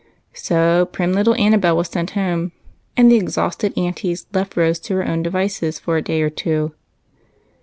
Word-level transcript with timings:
So 0.33 0.87
prim 0.87 1.13
little 1.13 1.35
Annabel 1.35 1.77
was 1.77 1.87
sent 1.89 2.09
home, 2.17 2.53
and 2.97 3.11
the 3.11 3.17
exhausted 3.17 3.77
aunties 3.77 4.25
left 4.33 4.57
Rose 4.57 4.79
to 4.79 4.95
her 4.95 5.07
own 5.07 5.21
devices 5.21 5.77
for 5.77 5.95
a 5.95 6.01
day 6.01 6.23
or 6.23 6.31
two. 6.31 6.73